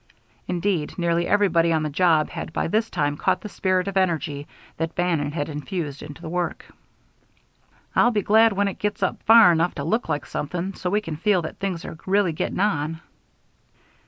Indeed, 0.47 0.97
nearly 0.97 1.27
everybody 1.27 1.71
on 1.71 1.83
the 1.83 1.89
job 1.91 2.31
had 2.31 2.51
by 2.51 2.67
this 2.67 2.89
time 2.89 3.15
caught 3.17 3.41
the 3.41 3.47
spirit 3.49 3.87
of 3.87 3.97
energy 3.97 4.47
that 4.77 4.95
Bannon 4.95 5.31
had 5.33 5.47
infused 5.47 6.01
into 6.01 6.23
the 6.23 6.27
work. 6.27 6.65
"I'll 7.95 8.09
be 8.09 8.23
glad 8.23 8.51
when 8.53 8.67
it 8.67 8.79
gets 8.79 9.03
up 9.03 9.21
far 9.27 9.51
enough 9.51 9.75
to 9.75 9.83
look 9.83 10.09
like 10.09 10.25
something, 10.25 10.73
so 10.73 10.89
we 10.89 11.01
can 11.01 11.17
feel 11.17 11.43
that 11.43 11.59
things 11.59 11.85
are 11.85 11.99
really 12.07 12.33
getting 12.33 12.59
on." 12.61 12.99